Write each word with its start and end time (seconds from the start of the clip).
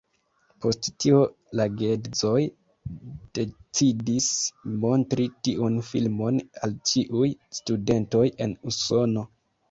Post 0.63 0.87
tio 1.03 1.17
la 1.57 1.65
geedzoj 1.81 2.39
decidis 3.39 4.29
montri 4.85 5.27
tiun 5.47 5.77
filmon 5.89 6.39
al 6.69 6.73
ĉiuj 6.93 7.29
studentoj 7.59 8.23
en 8.47 8.57
Usono. 8.73 9.27